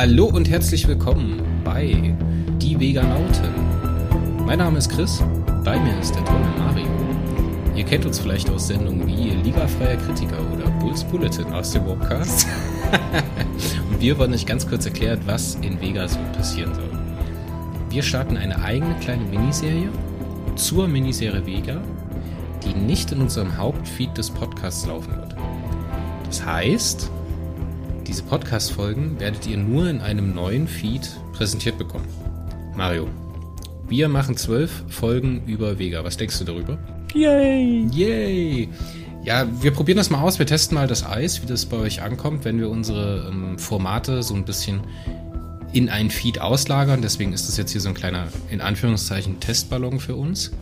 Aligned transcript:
Hallo 0.00 0.26
und 0.26 0.48
herzlich 0.48 0.86
willkommen 0.86 1.42
bei 1.64 2.14
Die 2.62 2.78
Veganauten. 2.78 3.50
Mein 4.46 4.60
Name 4.60 4.78
ist 4.78 4.90
Chris, 4.90 5.20
bei 5.64 5.76
mir 5.76 5.98
ist 5.98 6.14
der 6.14 6.24
tolle 6.24 6.46
Mario. 6.56 6.86
Ihr 7.74 7.82
kennt 7.82 8.06
uns 8.06 8.20
vielleicht 8.20 8.48
aus 8.48 8.68
Sendungen 8.68 9.08
wie 9.08 9.30
Liga 9.42 9.66
freier 9.66 9.96
Kritiker 9.96 10.38
oder 10.52 10.70
Bulls 10.78 11.02
Bulletin 11.02 11.46
aus 11.46 11.72
dem 11.72 11.84
Webcast. 11.84 12.46
und 13.90 14.00
wir 14.00 14.16
wollen 14.16 14.32
euch 14.32 14.46
ganz 14.46 14.68
kurz 14.68 14.86
erklären, 14.86 15.18
was 15.26 15.56
in 15.62 15.80
Vega 15.80 16.06
so 16.06 16.20
passieren 16.32 16.72
soll. 16.76 16.90
Wir 17.90 18.04
starten 18.04 18.36
eine 18.36 18.62
eigene 18.62 18.94
kleine 19.00 19.24
Miniserie 19.24 19.88
zur 20.54 20.86
Miniserie 20.86 21.44
Vega, 21.44 21.82
die 22.64 22.72
nicht 22.72 23.10
in 23.10 23.20
unserem 23.20 23.56
Hauptfeed 23.56 24.16
des 24.16 24.30
Podcasts 24.30 24.86
laufen 24.86 25.16
wird. 25.16 25.34
Das 26.24 26.46
heißt, 26.46 27.10
diese 28.08 28.22
Podcast-Folgen 28.22 29.20
werdet 29.20 29.46
ihr 29.46 29.58
nur 29.58 29.88
in 29.88 30.00
einem 30.00 30.34
neuen 30.34 30.66
Feed 30.66 31.10
präsentiert 31.34 31.76
bekommen. 31.76 32.06
Mario, 32.74 33.06
wir 33.86 34.08
machen 34.08 34.34
zwölf 34.34 34.82
Folgen 34.88 35.42
über 35.46 35.78
Vega. 35.78 36.02
Was 36.04 36.16
denkst 36.16 36.38
du 36.38 36.44
darüber? 36.44 36.78
Yay! 37.14 37.86
Yay! 37.92 38.68
Ja, 39.24 39.46
wir 39.62 39.72
probieren 39.72 39.98
das 39.98 40.08
mal 40.08 40.22
aus. 40.22 40.38
Wir 40.38 40.46
testen 40.46 40.74
mal 40.74 40.86
das 40.86 41.04
Eis, 41.04 41.42
wie 41.42 41.46
das 41.46 41.66
bei 41.66 41.76
euch 41.76 42.00
ankommt, 42.00 42.46
wenn 42.46 42.58
wir 42.58 42.70
unsere 42.70 43.28
ähm, 43.30 43.58
Formate 43.58 44.22
so 44.22 44.34
ein 44.34 44.46
bisschen 44.46 44.80
in 45.74 45.90
ein 45.90 46.08
Feed 46.08 46.40
auslagern. 46.40 47.02
Deswegen 47.02 47.34
ist 47.34 47.46
das 47.46 47.58
jetzt 47.58 47.72
hier 47.72 47.82
so 47.82 47.90
ein 47.90 47.94
kleiner, 47.94 48.28
in 48.50 48.62
Anführungszeichen, 48.62 49.38
Testballon 49.38 50.00
für 50.00 50.16
uns, 50.16 50.52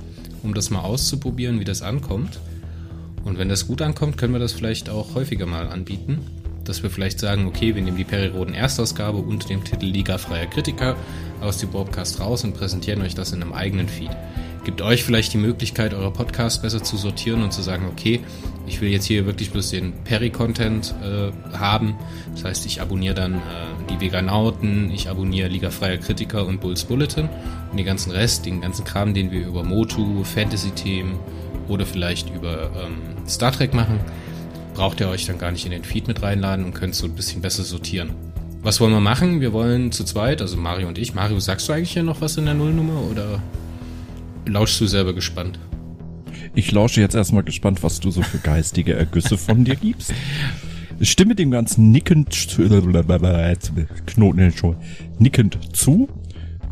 um 0.43 0.53
das 0.53 0.71
mal 0.71 0.81
auszuprobieren, 0.81 1.61
wie 1.61 1.65
das 1.65 1.83
ankommt. 1.83 2.41
Und 3.25 3.39
wenn 3.39 3.49
das 3.49 3.69
gut 3.69 3.83
ankommt, 3.83 4.17
können 4.17 4.33
wir 4.33 4.41
das 4.41 4.53
vielleicht 4.53 4.91
auch 4.91 5.15
häufiger 5.15 5.47
mal 5.47 5.69
anbieten. 5.69 6.21
Dass 6.67 6.83
wir 6.83 6.91
vielleicht 6.91 7.21
sagen, 7.21 7.47
okay, 7.47 7.75
wir 7.75 7.83
nehmen 7.83 7.97
die 7.97 8.05
Periroden 8.05 8.55
Erstausgabe 8.55 9.19
unter 9.19 9.49
dem 9.49 9.65
Titel 9.65 9.87
Liga 9.87 10.19
freier 10.19 10.47
Kritiker 10.47 10.97
aus 11.41 11.59
dem 11.59 11.71
Broadcast 11.71 12.21
raus 12.21 12.45
und 12.45 12.55
präsentieren 12.55 13.03
euch 13.03 13.15
das 13.15 13.33
in 13.33 13.43
einem 13.43 13.53
eigenen 13.53 13.89
Feed. 13.89 14.11
Gibt 14.65 14.83
euch 14.83 15.05
vielleicht 15.05 15.33
die 15.33 15.39
Möglichkeit, 15.39 15.95
eure 15.95 16.11
Podcasts 16.11 16.61
besser 16.61 16.83
zu 16.83 16.97
sortieren 16.97 17.45
und 17.45 17.53
zu 17.53 17.63
sagen, 17.63 17.87
okay, 17.89 18.21
ich 18.67 18.81
will 18.81 18.89
jetzt 18.89 19.05
hier 19.05 19.25
wirklich 19.25 19.53
bloß 19.53 19.71
den 19.71 19.93
Peri-Content 20.03 20.93
äh, 21.05 21.57
haben. 21.57 21.95
Das 22.35 22.43
heißt, 22.43 22.67
ich 22.67 22.81
abonniere 22.81 23.15
dann 23.15 23.35
äh, 23.35 23.39
die 23.89 24.01
Veganauten, 24.01 24.91
ich 24.91 25.09
abonniere 25.09 25.47
Liga 25.47 25.71
freier 25.71 25.99
Kritiker 25.99 26.45
und 26.45 26.61
Bulls 26.61 26.83
Bulletin 26.83 27.29
und 27.71 27.77
den 27.77 27.87
ganzen 27.87 28.11
Rest, 28.11 28.45
den 28.45 28.61
ganzen 28.61 28.85
Kram, 28.85 29.15
den 29.15 29.31
wir 29.31 29.47
über 29.47 29.63
Motu, 29.63 30.25
Fantasy-Themen 30.25 31.15
oder 31.69 31.87
vielleicht 31.87 32.35
über 32.35 32.71
ähm, 32.75 33.29
Star 33.29 33.53
Trek 33.53 33.73
machen, 33.73 34.01
braucht 34.77 35.01
ihr 35.01 35.09
euch 35.09 35.25
dann 35.25 35.39
gar 35.39 35.53
nicht 35.53 35.65
in 35.65 35.71
den 35.71 35.85
Feed 35.85 36.07
mit 36.07 36.23
reinladen 36.23 36.67
und 36.67 36.75
könnt 36.75 36.95
so 36.95 37.07
ein 37.07 37.15
bisschen 37.15 37.41
besser 37.41 37.65
sortieren. 37.65 38.11
Was 38.61 38.79
wollen 38.79 38.93
wir 38.93 39.01
machen? 39.01 39.41
Wir 39.41 39.55
wollen 39.55 39.91
zu 39.91 40.05
zweit, 40.05 40.43
also 40.43 40.59
Mario 40.59 40.87
und 40.87 40.99
ich. 40.99 41.15
Mario, 41.15 41.41
sagst 41.41 41.67
du 41.67 41.73
eigentlich 41.73 41.93
hier 41.93 42.03
noch 42.03 42.21
was 42.21 42.37
in 42.37 42.45
der 42.45 42.53
Nullnummer 42.53 43.01
oder 43.11 43.43
lauschst 44.45 44.79
du 44.79 44.87
selber 44.87 45.15
gespannt? 45.15 45.59
Ich 46.55 46.73
lausche 46.73 47.01
jetzt 47.01 47.15
erstmal 47.15 47.43
gespannt, 47.43 47.83
was 47.83 48.01
du 48.01 48.11
so 48.11 48.21
für 48.21 48.37
geistige 48.37 48.93
Ergüsse 48.93 49.39
von 49.39 49.65
dir 49.65 49.77
gibst. 49.77 50.13
Ich 51.01 51.11
stimme 51.11 51.35
dem 51.35 51.51
ganzen 51.51 51.91
nickend, 51.91 52.59
nickend 55.19 55.59
zu. 55.73 56.09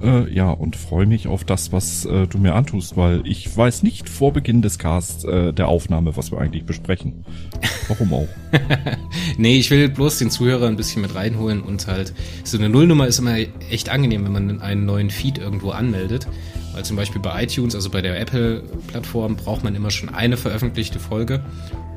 Äh, 0.05 0.31
ja, 0.33 0.51
und 0.51 0.77
freue 0.77 1.07
mich 1.07 1.29
auf 1.29 1.45
das, 1.45 1.73
was 1.73 2.05
äh, 2.05 2.27
du 2.27 2.37
mir 2.37 2.55
antust, 2.55 2.97
weil 2.97 3.23
ich 3.27 3.57
weiß 3.57 3.83
nicht 3.83 4.09
vor 4.09 4.35
Beginn 4.35 4.61
des 4.61 4.79
Casts 4.79 5.25
äh, 5.25 5.55
der 5.55 5.69
Aufnahme, 5.69 6.15
was 6.17 6.31
wir 6.31 6.39
eigentlich 6.39 6.67
besprechen. 6.67 7.25
Warum 7.89 8.13
auch? 8.13 8.29
nee, 9.39 9.57
ich 9.57 9.71
will 9.71 9.89
bloß 9.89 10.19
den 10.19 10.31
Zuhörer 10.31 10.67
ein 10.67 10.77
bisschen 10.77 11.01
mit 11.01 11.15
reinholen 11.15 11.63
und 11.63 11.87
halt, 11.87 12.13
so 12.45 12.59
eine 12.59 12.69
Nullnummer 12.69 13.07
ist 13.07 13.19
immer 13.19 13.37
echt 13.71 13.89
angenehm, 13.89 14.25
wenn 14.25 14.33
man 14.33 14.61
einen 14.61 14.85
neuen 14.85 15.09
Feed 15.09 15.39
irgendwo 15.39 15.71
anmeldet. 15.71 16.27
Weil 16.75 16.85
zum 16.85 16.97
Beispiel 16.97 17.23
bei 17.23 17.45
iTunes, 17.45 17.75
also 17.75 17.89
bei 17.89 18.03
der 18.03 18.21
Apple-Plattform, 18.21 19.37
braucht 19.37 19.65
man 19.65 19.75
immer 19.75 19.91
schon 19.91 20.09
eine 20.11 20.37
veröffentlichte 20.37 20.99
Folge, 20.99 21.43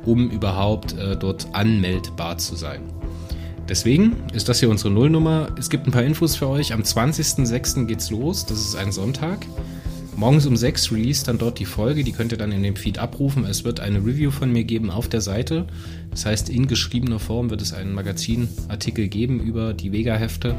um 0.06 0.30
überhaupt 0.30 0.98
äh, 0.98 1.18
dort 1.18 1.48
anmeldbar 1.54 2.38
zu 2.38 2.56
sein. 2.56 2.82
Deswegen 3.70 4.24
ist 4.34 4.48
das 4.48 4.60
hier 4.60 4.70
unsere 4.70 4.92
Nullnummer. 4.92 5.50
Es 5.60 5.70
gibt 5.70 5.88
ein 5.88 5.92
paar 5.92 6.04
Infos 6.04 6.36
für 6.36 6.48
euch. 6.48 6.74
Am 6.74 6.82
20.06. 6.82 7.86
geht's 7.86 8.10
los. 8.10 8.46
Das 8.46 8.60
ist 8.60 8.76
ein 8.76 8.92
Sonntag. 8.92 9.46
Morgens 10.18 10.48
um 10.48 10.58
6 10.58 10.92
release 10.92 11.24
dann 11.24 11.38
dort 11.38 11.60
die 11.60 11.66
Folge. 11.66 12.04
Die 12.04 12.12
könnt 12.12 12.32
ihr 12.32 12.40
dann 12.40 12.52
in 12.52 12.64
dem 12.64 12.76
Feed 12.76 12.98
abrufen. 12.98 13.46
Es 13.46 13.64
wird 13.64 13.80
eine 13.80 14.00
Review 14.00 14.32
von 14.32 14.52
mir 14.52 14.64
geben 14.64 14.90
auf 14.90 15.08
der 15.08 15.22
Seite. 15.22 15.68
Das 16.10 16.26
heißt, 16.26 16.50
in 16.50 16.66
geschriebener 16.66 17.20
Form 17.20 17.52
wird 17.52 17.62
es 17.62 17.72
einen 17.72 17.94
Magazinartikel 17.94 19.10
geben 19.10 19.40
über 19.40 19.76
die 19.76 19.92
Vega-Hefte. 19.92 20.56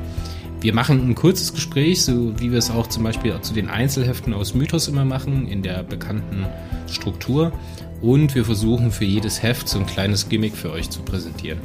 Wir 0.60 0.72
machen 0.72 1.00
ein 1.00 1.16
kurzes 1.16 1.52
Gespräch, 1.52 2.04
so 2.04 2.38
wie 2.38 2.52
wir 2.52 2.58
es 2.58 2.70
auch 2.70 2.86
zum 2.86 3.02
Beispiel 3.02 3.36
zu 3.40 3.52
den 3.52 3.68
Einzelheften 3.68 4.32
aus 4.32 4.54
Mythos 4.54 4.86
immer 4.86 5.04
machen, 5.04 5.48
in 5.48 5.64
der 5.64 5.82
bekannten 5.82 6.46
Struktur. 6.88 7.52
Und 8.00 8.36
wir 8.36 8.44
versuchen 8.44 8.92
für 8.92 9.06
jedes 9.06 9.42
Heft 9.42 9.68
so 9.68 9.80
ein 9.80 9.86
kleines 9.86 10.28
Gimmick 10.28 10.54
für 10.54 10.70
euch 10.70 10.88
zu 10.88 11.02
präsentieren. 11.02 11.58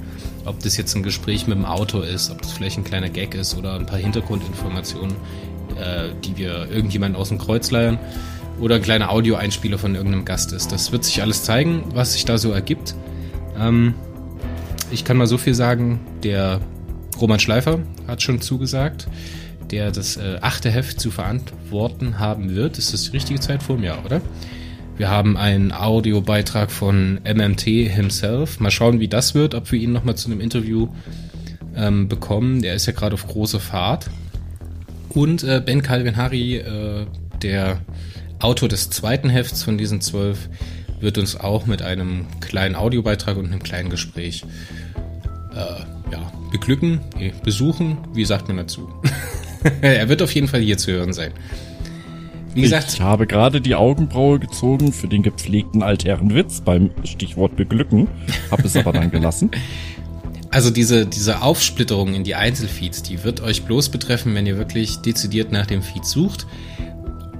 Ob 0.45 0.59
das 0.61 0.77
jetzt 0.77 0.95
ein 0.95 1.03
Gespräch 1.03 1.45
mit 1.45 1.59
dem 1.59 1.65
Autor 1.65 2.07
ist, 2.07 2.31
ob 2.31 2.41
das 2.41 2.53
vielleicht 2.53 2.79
ein 2.79 2.83
kleiner 2.83 3.09
Gag 3.09 3.35
ist 3.35 3.55
oder 3.55 3.75
ein 3.75 3.85
paar 3.85 3.99
Hintergrundinformationen, 3.99 5.15
äh, 5.77 6.09
die 6.23 6.37
wir 6.37 6.69
irgendjemand 6.71 7.15
aus 7.15 7.29
dem 7.29 7.37
Kreuz 7.37 7.71
leiern 7.71 7.99
oder 8.59 8.75
ein 8.75 8.81
kleiner 8.81 9.11
Audioeinspieler 9.11 9.77
von 9.77 9.95
irgendeinem 9.95 10.25
Gast 10.25 10.53
ist. 10.53 10.71
Das 10.71 10.91
wird 10.91 11.03
sich 11.03 11.21
alles 11.21 11.43
zeigen, 11.43 11.83
was 11.93 12.13
sich 12.13 12.25
da 12.25 12.37
so 12.37 12.51
ergibt. 12.51 12.95
Ähm, 13.59 13.93
ich 14.91 15.05
kann 15.05 15.17
mal 15.17 15.27
so 15.27 15.37
viel 15.37 15.53
sagen, 15.53 15.99
der 16.23 16.61
Roman 17.19 17.39
Schleifer 17.39 17.79
hat 18.07 18.21
schon 18.21 18.41
zugesagt, 18.41 19.07
der 19.71 19.91
das 19.91 20.17
äh, 20.17 20.37
achte 20.41 20.69
Heft 20.69 20.99
zu 20.99 21.09
verantworten 21.09 22.19
haben 22.19 22.55
wird. 22.55 22.77
Ist 22.77 22.93
das 22.93 23.03
die 23.03 23.11
richtige 23.11 23.39
Zeit 23.39 23.63
vor 23.63 23.77
mir, 23.77 23.97
oder? 24.05 24.21
Wir 24.95 25.09
haben 25.09 25.37
einen 25.37 25.71
Audiobeitrag 25.71 26.69
von 26.69 27.19
MMT 27.23 27.61
himself. 27.61 28.59
Mal 28.59 28.69
schauen, 28.69 28.99
wie 28.99 29.07
das 29.07 29.33
wird, 29.33 29.55
ob 29.55 29.71
wir 29.71 29.79
ihn 29.79 29.91
nochmal 29.91 30.15
zu 30.15 30.29
einem 30.29 30.39
Interview 30.39 30.89
ähm, 31.75 32.07
bekommen. 32.07 32.61
Der 32.61 32.75
ist 32.75 32.85
ja 32.85 32.93
gerade 32.93 33.15
auf 33.15 33.25
große 33.25 33.59
Fahrt. 33.59 34.09
Und 35.13 35.43
äh, 35.43 35.61
Ben 35.63 35.81
Calvin 35.81 36.17
Harry, 36.17 36.57
äh, 36.57 37.05
der 37.41 37.81
Autor 38.39 38.69
des 38.69 38.89
zweiten 38.89 39.29
Hefts 39.29 39.63
von 39.63 39.77
diesen 39.77 40.01
zwölf, 40.01 40.49
wird 40.99 41.17
uns 41.17 41.35
auch 41.35 41.65
mit 41.65 41.81
einem 41.81 42.25
kleinen 42.39 42.75
Audiobeitrag 42.75 43.37
und 43.37 43.45
einem 43.47 43.61
kleinen 43.61 43.89
Gespräch 43.89 44.45
äh, 45.53 46.11
ja, 46.11 46.31
beglücken, 46.51 47.01
besuchen. 47.43 47.97
Wie 48.13 48.25
sagt 48.25 48.47
man 48.47 48.57
dazu? 48.57 48.89
er 49.81 50.09
wird 50.09 50.21
auf 50.21 50.33
jeden 50.33 50.47
Fall 50.47 50.61
hier 50.61 50.77
zu 50.77 50.91
hören 50.91 51.13
sein. 51.13 51.31
Wie 52.53 52.61
gesagt, 52.61 52.93
ich 52.93 53.01
habe 53.01 53.25
gerade 53.25 53.61
die 53.61 53.73
Augenbraue 53.73 54.39
gezogen 54.39 54.93
für 54.93 55.07
den 55.07 55.23
gepflegten 55.23 55.81
Altherrenwitz 55.81 56.61
beim 56.61 56.91
Stichwort 57.03 57.55
beglücken, 57.55 58.07
habe 58.51 58.63
es 58.63 58.75
aber 58.75 58.93
dann 58.93 59.09
gelassen. 59.09 59.49
Also 60.53 60.69
diese, 60.69 61.07
diese 61.07 61.41
Aufsplitterung 61.41 62.13
in 62.13 62.23
die 62.23 62.35
Einzelfeeds, 62.35 63.01
die 63.01 63.23
wird 63.23 63.41
euch 63.41 63.63
bloß 63.63 63.89
betreffen, 63.89 64.35
wenn 64.35 64.45
ihr 64.45 64.55
wirklich 64.55 64.97
dezidiert 64.97 65.51
nach 65.51 65.65
dem 65.65 65.81
Feed 65.81 66.05
sucht. 66.05 66.45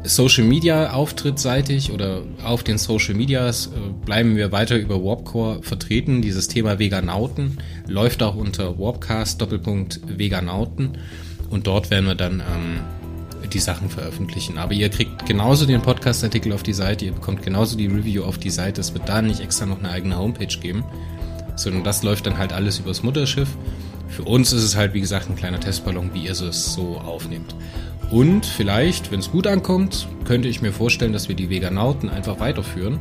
Social 0.03 0.45
Media 0.45 0.93
auftrittsseitig 0.93 1.91
oder 1.91 2.23
auf 2.43 2.63
den 2.63 2.79
Social 2.79 3.13
Medias 3.13 3.67
äh, 3.67 3.69
bleiben 4.03 4.35
wir 4.35 4.51
weiter 4.51 4.77
über 4.77 4.95
Warpcore 5.03 5.61
vertreten. 5.61 6.23
Dieses 6.23 6.47
Thema 6.47 6.79
Veganauten 6.79 7.59
läuft 7.87 8.23
auch 8.23 8.33
unter 8.33 8.79
Warpcast 8.79 9.39
Doppelpunkt 9.39 10.01
Veganauten 10.07 10.97
und 11.51 11.67
dort 11.67 11.91
werden 11.91 12.07
wir 12.07 12.15
dann 12.15 12.39
ähm, 12.39 12.79
die 13.53 13.59
Sachen 13.59 13.89
veröffentlichen. 13.89 14.57
Aber 14.57 14.73
ihr 14.73 14.89
kriegt 14.89 15.27
genauso 15.27 15.67
den 15.67 15.83
Podcast-Artikel 15.83 16.51
auf 16.51 16.63
die 16.63 16.73
Seite, 16.73 17.05
ihr 17.05 17.11
bekommt 17.11 17.43
genauso 17.43 17.77
die 17.77 17.85
Review 17.85 18.23
auf 18.23 18.39
die 18.39 18.49
Seite. 18.49 18.81
Es 18.81 18.95
wird 18.95 19.07
da 19.07 19.21
nicht 19.21 19.39
extra 19.39 19.67
noch 19.67 19.77
eine 19.77 19.91
eigene 19.91 20.17
Homepage 20.17 20.47
geben, 20.47 20.83
sondern 21.55 21.83
das 21.83 22.03
läuft 22.03 22.25
dann 22.25 22.37
halt 22.37 22.53
alles 22.53 22.79
übers 22.79 23.03
Mutterschiff. 23.03 23.49
Für 24.07 24.23
uns 24.23 24.53
ist 24.53 24.63
es 24.63 24.75
halt, 24.75 24.93
wie 24.93 25.01
gesagt, 25.01 25.29
ein 25.29 25.35
kleiner 25.35 25.59
Testballon, 25.59 26.11
wie 26.13 26.25
ihr 26.25 26.31
es 26.31 26.73
so 26.73 26.97
aufnehmt. 26.97 27.55
Und 28.11 28.45
vielleicht, 28.45 29.11
wenn 29.11 29.19
es 29.19 29.31
gut 29.31 29.47
ankommt, 29.47 30.07
könnte 30.23 30.47
ich 30.47 30.61
mir 30.61 30.71
vorstellen, 30.71 31.13
dass 31.13 31.29
wir 31.29 31.35
die 31.35 31.49
Veganauten 31.49 32.09
einfach 32.09 32.39
weiterführen 32.39 32.99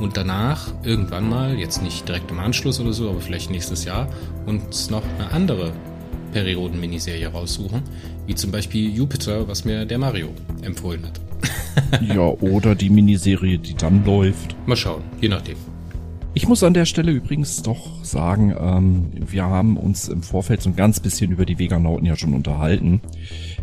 und 0.00 0.16
danach 0.16 0.72
irgendwann 0.82 1.28
mal, 1.28 1.58
jetzt 1.58 1.82
nicht 1.82 2.08
direkt 2.08 2.30
im 2.30 2.40
Anschluss 2.40 2.80
oder 2.80 2.92
so, 2.92 3.10
aber 3.10 3.20
vielleicht 3.20 3.50
nächstes 3.50 3.84
Jahr, 3.84 4.08
uns 4.46 4.90
noch 4.90 5.02
eine 5.18 5.30
andere 5.30 5.72
Perioden-Miniserie 6.32 7.28
raussuchen, 7.28 7.82
wie 8.26 8.34
zum 8.34 8.50
Beispiel 8.50 8.94
Jupiter, 8.94 9.46
was 9.46 9.64
mir 9.64 9.84
der 9.84 9.98
Mario 9.98 10.30
empfohlen 10.62 11.06
hat. 11.06 11.20
ja, 12.02 12.20
oder 12.20 12.74
die 12.74 12.90
Miniserie, 12.90 13.58
die 13.58 13.74
dann 13.74 14.04
läuft. 14.04 14.56
Mal 14.66 14.76
schauen, 14.76 15.02
je 15.20 15.28
nachdem. 15.28 15.56
Ich 16.32 16.46
muss 16.46 16.62
an 16.62 16.74
der 16.74 16.84
Stelle 16.84 17.10
übrigens 17.10 17.60
doch 17.62 18.04
sagen, 18.04 18.54
ähm, 18.56 19.10
wir 19.30 19.44
haben 19.44 19.76
uns 19.76 20.08
im 20.08 20.22
Vorfeld 20.22 20.62
so 20.62 20.70
ein 20.70 20.76
ganz 20.76 21.00
bisschen 21.00 21.32
über 21.32 21.44
die 21.44 21.58
Veganauten 21.58 22.06
ja 22.06 22.14
schon 22.14 22.34
unterhalten. 22.34 23.00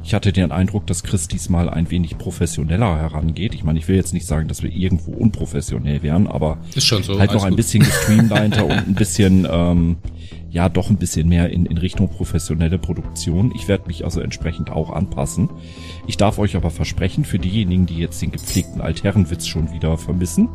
Ich 0.04 0.14
hatte 0.14 0.34
den 0.34 0.52
Eindruck, 0.52 0.86
dass 0.86 1.04
Chris 1.04 1.30
diesmal 1.30 1.70
ein 1.70 1.90
wenig 1.92 2.18
professioneller 2.18 2.98
herangeht. 2.98 3.56
Ich 3.56 3.64
meine, 3.64 3.80
ich 3.80 3.88
will 3.88 3.96
jetzt 3.96 4.14
nicht 4.14 4.26
sagen, 4.26 4.50
dass 4.50 4.64
wir 4.64 4.72
irgendwo 4.72 5.12
unprofessionell 5.14 6.04
wären, 6.04 6.28
aber 6.28 6.58
so, 6.76 7.20
halt 7.20 7.34
noch 7.34 7.46
ein 7.46 7.52
gut. 7.52 7.58
bisschen 7.58 7.84
gestreamliner 7.84 8.66
und 8.66 8.72
ein 8.72 8.96
bisschen 8.96 9.48
ähm, 9.50 9.98
ja 10.50 10.68
doch 10.68 10.90
ein 10.90 10.98
bisschen 10.98 11.30
mehr 11.30 11.50
in, 11.50 11.66
in 11.66 11.78
Richtung 11.78 12.10
professionelle 12.10 12.80
Produktion. 12.80 13.54
Ich 13.56 13.70
werde 13.70 13.88
mich 13.88 14.04
also 14.04 14.20
entsprechend 14.20 14.72
auch 14.72 14.92
anpassen. 14.92 15.50
Ich 16.06 16.18
darf 16.18 16.38
euch 16.38 16.58
aber 16.58 16.70
versprechen, 16.70 17.24
für 17.24 17.40
diejenigen, 17.40 17.86
die 17.86 17.98
jetzt 17.98 18.22
den 18.22 18.32
gepflegten 18.32 18.82
Altherrenwitz 18.82 19.48
schon 19.48 19.72
wieder 19.72 19.98
vermissen, 19.98 20.50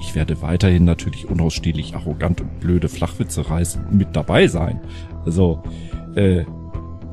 ich 0.00 0.14
werde 0.14 0.42
weiterhin 0.42 0.84
natürlich 0.84 1.28
unausstehlich 1.28 1.94
arrogant 1.94 2.40
und 2.40 2.60
blöde 2.60 2.88
Flachwitze 2.88 3.48
reißen 3.48 3.84
mit 3.90 4.16
dabei 4.16 4.46
sein. 4.46 4.80
Also, 5.24 5.62
äh, 6.14 6.44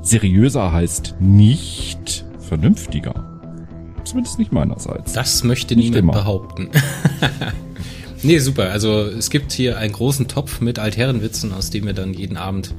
seriöser 0.01 0.71
heißt 0.71 1.15
nicht 1.19 2.25
vernünftiger. 2.39 3.39
Zumindest 4.03 4.39
nicht 4.39 4.53
meinerseits. 4.53 5.13
Das 5.13 5.43
möchte 5.43 5.75
nicht 5.75 5.91
niemand 5.93 6.03
immer. 6.03 6.13
behaupten. 6.13 6.69
nee, 8.23 8.39
super. 8.39 8.71
Also 8.71 9.01
es 9.01 9.29
gibt 9.29 9.51
hier 9.51 9.77
einen 9.77 9.91
großen 9.91 10.29
Topf 10.29 10.61
mit 10.61 10.79
Altherrenwitzen, 10.79 11.51
aus 11.51 11.69
dem 11.71 11.85
wir 11.85 11.93
dann 11.93 12.13
jeden 12.13 12.37
Abend 12.37 12.73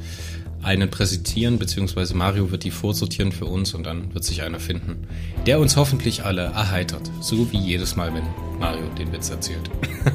einen 0.62 0.90
präsentieren, 0.90 1.58
beziehungsweise 1.58 2.14
Mario 2.14 2.50
wird 2.50 2.64
die 2.64 2.70
vorsortieren 2.70 3.32
für 3.32 3.46
uns 3.46 3.74
und 3.74 3.84
dann 3.84 4.12
wird 4.14 4.24
sich 4.24 4.42
einer 4.42 4.60
finden, 4.60 5.06
der 5.46 5.60
uns 5.60 5.76
hoffentlich 5.76 6.24
alle 6.24 6.42
erheitert. 6.42 7.10
So 7.20 7.50
wie 7.52 7.58
jedes 7.58 7.96
Mal, 7.96 8.12
wenn 8.14 8.24
Mario 8.58 8.86
den 8.98 9.12
Witz 9.12 9.30
erzählt. 9.30 9.70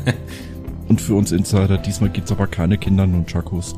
und 0.88 1.02
für 1.02 1.16
uns 1.16 1.32
Insider, 1.32 1.78
diesmal 1.78 2.10
gibt's 2.10 2.32
aber 2.32 2.48
keine 2.48 2.78
Kinder 2.78 3.04
und 3.04 3.28
Chakos. 3.28 3.76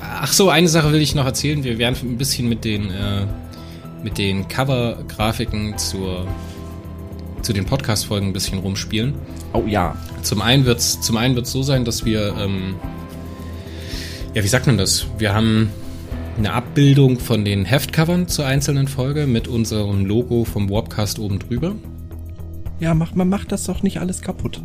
Ach 0.00 0.32
so, 0.32 0.48
eine 0.48 0.68
Sache 0.68 0.92
will 0.92 1.02
ich 1.02 1.14
noch 1.14 1.26
erzählen. 1.26 1.64
Wir 1.64 1.78
werden 1.78 1.96
ein 2.02 2.18
bisschen 2.18 2.48
mit 2.48 2.64
den, 2.64 2.90
äh, 2.90 3.26
mit 4.02 4.18
den 4.18 4.48
Cover-Grafiken 4.48 5.76
zur, 5.78 6.26
zu 7.42 7.52
den 7.52 7.66
Podcast-Folgen 7.66 8.28
ein 8.28 8.32
bisschen 8.32 8.58
rumspielen. 8.58 9.14
Oh 9.52 9.64
ja. 9.66 9.96
Zum 10.22 10.40
einen 10.40 10.78
zum 10.78 11.16
einen 11.16 11.36
wird's 11.36 11.52
so 11.52 11.62
sein, 11.62 11.84
dass 11.84 12.04
wir 12.04 12.34
ähm, 12.38 12.76
ja, 14.34 14.42
wie 14.42 14.48
sagt 14.48 14.66
man 14.66 14.76
das? 14.76 15.06
Wir 15.18 15.32
haben 15.32 15.70
eine 16.36 16.52
Abbildung 16.52 17.20
von 17.20 17.44
den 17.44 17.64
Heftcovern 17.64 18.26
zur 18.26 18.44
einzelnen 18.46 18.88
Folge 18.88 19.28
mit 19.28 19.46
unserem 19.46 20.06
Logo 20.06 20.44
vom 20.44 20.68
Warpcast 20.68 21.20
oben 21.20 21.38
drüber. 21.38 21.76
Ja, 22.80 22.94
macht, 22.94 23.14
man 23.14 23.28
macht 23.28 23.52
das 23.52 23.62
doch 23.62 23.84
nicht 23.84 24.00
alles 24.00 24.22
kaputt. 24.22 24.60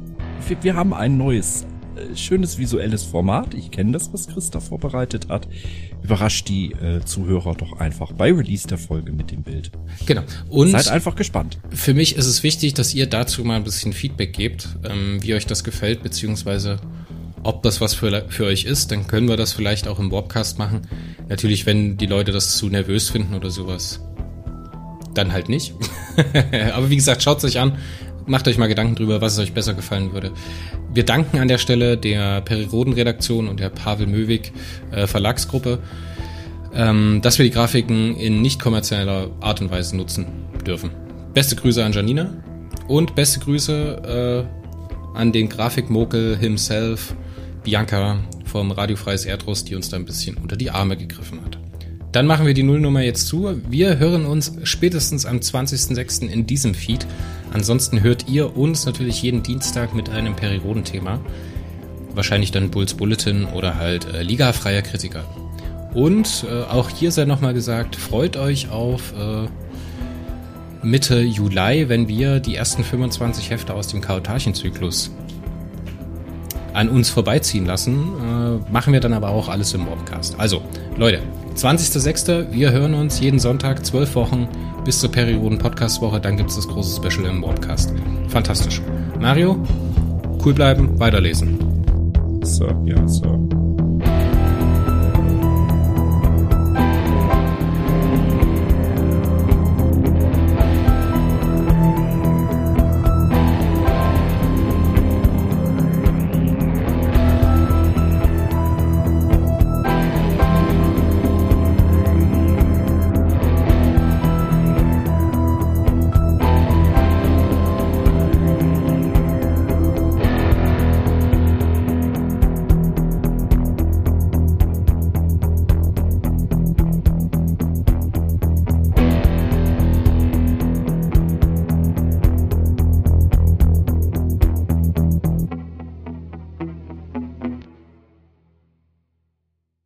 Wir, 0.48 0.58
wir 0.64 0.76
haben 0.76 0.92
ein 0.96 1.20
neues, 1.20 1.68
äh, 1.96 2.16
schönes 2.16 2.58
visuelles 2.58 3.04
Format. 3.04 3.54
Ich 3.54 3.70
kenne 3.70 3.92
das, 3.92 4.12
was 4.12 4.28
Christa 4.28 4.60
vorbereitet 4.60 5.30
hat. 5.30 5.48
Überrascht 6.02 6.50
die 6.50 6.72
äh, 6.72 7.02
Zuhörer 7.06 7.54
doch 7.54 7.80
einfach 7.80 8.12
bei 8.14 8.34
Release 8.34 8.68
der 8.68 8.80
Folge 8.80 9.12
mit 9.12 9.30
dem 9.30 9.44
Bild. 9.44 9.72
Genau. 10.08 10.24
Und 10.50 10.72
seid 10.72 10.90
einfach 10.90 11.16
gespannt. 11.16 11.60
Für 11.70 11.94
mich 11.94 12.16
ist 12.16 12.26
es 12.26 12.42
wichtig, 12.42 12.74
dass 12.74 12.96
ihr 12.96 13.06
dazu 13.06 13.44
mal 13.44 13.58
ein 13.58 13.64
bisschen 13.64 13.94
Feedback 13.94 14.34
gebt, 14.34 14.68
ähm, 14.84 15.20
wie 15.22 15.36
euch 15.36 15.46
das 15.46 15.64
gefällt, 15.64 16.02
beziehungsweise 16.02 16.80
ob 17.44 17.64
das 17.64 17.82
was 17.82 17.94
für, 17.94 18.26
für 18.30 18.46
euch 18.46 18.66
ist, 18.66 18.92
dann 18.92 19.08
können 19.08 19.28
wir 19.28 19.38
das 19.38 19.54
vielleicht 19.54 19.88
auch 19.88 20.00
im 20.00 20.12
Webcast 20.12 20.60
machen. 20.60 20.82
Natürlich, 21.28 21.66
wenn 21.66 21.98
die 21.98 22.06
Leute 22.06 22.32
das 22.32 22.58
zu 22.58 22.68
nervös 22.68 23.10
finden 23.10 23.34
oder 23.34 23.50
sowas, 23.50 24.02
dann 25.14 25.32
halt 25.32 25.50
nicht. 25.50 25.74
Aber 26.74 26.90
wie 26.90 26.96
gesagt, 26.96 27.24
schaut 27.24 27.40
es 27.40 27.46
euch 27.46 27.60
an, 27.60 27.78
macht 28.26 28.48
euch 28.48 28.58
mal 28.58 28.68
Gedanken 28.68 28.96
drüber, 28.96 29.22
was 29.22 29.34
es 29.34 29.40
euch 29.40 29.54
besser 29.54 29.74
gefallen 29.74 30.14
würde. 30.14 30.32
Wir 30.94 31.04
danken 31.04 31.40
an 31.40 31.48
der 31.48 31.58
Stelle 31.58 31.98
der 31.98 32.42
Periroden-Redaktion 32.42 33.48
und 33.48 33.60
der 33.60 33.70
Pavel 33.70 34.08
Möwig 34.08 34.52
äh, 34.92 35.08
Verlagsgruppe, 35.08 35.80
ähm, 36.74 37.20
dass 37.22 37.38
wir 37.38 37.46
die 37.46 37.52
Grafiken 37.52 38.16
in 38.16 38.42
nicht 38.42 38.62
kommerzieller 38.62 39.30
Art 39.40 39.62
und 39.62 39.72
Weise 39.72 39.98
nutzen 39.98 40.28
dürfen. 40.66 40.92
Beste 41.34 41.56
Grüße 41.56 41.84
an 41.84 41.94
Janina 41.94 42.34
und 42.88 43.16
beste 43.16 43.40
Grüße 43.40 44.46
äh, 44.46 45.18
an 45.18 45.32
den 45.32 45.50
Grafikmokel 45.50 46.38
himself, 46.38 47.16
Bianca 47.64 48.20
vom 48.46 48.72
Radiofreies 48.72 49.26
Erdrost, 49.26 49.70
die 49.70 49.76
uns 49.76 49.90
da 49.90 49.98
ein 49.98 50.06
bisschen 50.06 50.38
unter 50.38 50.56
die 50.56 50.72
Arme 50.72 50.98
gegriffen 50.98 51.44
hat. 51.44 51.60
Dann 52.12 52.26
machen 52.26 52.48
wir 52.48 52.56
die 52.56 52.64
Nullnummer 52.64 53.02
jetzt 53.02 53.28
zu. 53.28 53.62
Wir 53.70 54.00
hören 54.00 54.26
uns 54.26 54.54
spätestens 54.64 55.26
am 55.28 55.38
20.06. 55.38 56.28
in 56.28 56.48
diesem 56.48 56.74
Feed. 56.74 57.06
Ansonsten 57.54 58.02
hört 58.02 58.28
ihr 58.28 58.58
uns 58.58 58.86
natürlich 58.86 59.22
jeden 59.22 59.44
Dienstag 59.44 59.94
mit 59.94 60.10
einem 60.10 60.36
Periodenthema. 60.36 61.20
Wahrscheinlich 62.16 62.52
dann 62.52 62.72
Bulls 62.72 62.96
Bulletin 62.96 63.46
oder 63.46 63.76
halt 63.76 64.12
äh, 64.12 64.24
Liga 64.24 64.54
freier 64.54 64.82
Kritiker. 64.82 65.24
Und 65.94 66.46
äh, 66.50 66.64
auch 66.64 66.90
hier 66.90 67.12
sei 67.12 67.26
nochmal 67.26 67.54
gesagt, 67.54 67.96
freut 67.96 68.38
euch 68.38 68.70
auf 68.70 69.14
äh, 69.14 69.48
Mitte 70.82 71.22
Juli, 71.22 71.90
wenn 71.90 72.08
wir 72.08 72.40
die 72.40 72.56
ersten 72.56 72.84
25 72.84 73.52
Hefte 73.52 73.74
aus 73.74 73.88
dem 73.88 74.02
Kautarchenzyklus 74.02 75.12
an 76.74 76.90
uns 76.90 77.10
vorbeiziehen 77.10 77.66
lassen. 77.66 78.62
Äh, 78.68 78.72
machen 78.72 78.94
wir 78.94 79.00
dann 79.00 79.14
aber 79.14 79.30
auch 79.30 79.50
alles 79.50 79.74
im 79.74 79.86
Podcast. 79.86 80.36
Also, 80.40 80.62
Leute, 80.98 81.20
20.06. 81.56 82.52
Wir 82.52 82.72
hören 82.72 82.94
uns 82.94 83.20
jeden 83.20 83.40
Sonntag, 83.40 83.86
zwölf 83.86 84.16
Wochen 84.16 84.48
bis 84.86 85.00
zur 85.00 85.12
Perioden-Podcast-Woche. 85.12 86.20
Dann 86.20 86.38
gibt 86.38 86.50
es 86.50 86.56
das 86.56 86.68
große 86.68 86.96
Special 86.96 87.30
im 87.30 87.42
Podcast. 87.42 87.94
Fantastisch. 88.30 88.82
Mario, 89.20 89.58
cool 90.46 90.54
bleiben, 90.54 91.00
weiterlesen. 91.00 91.60
So, 92.44 92.66
ja, 92.86 93.08
so. 93.08 93.59